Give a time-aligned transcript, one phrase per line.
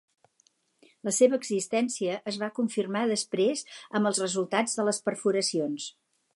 [1.09, 3.63] La seva existència es va confirmar després
[3.99, 5.91] amb els resultats de les perforacions.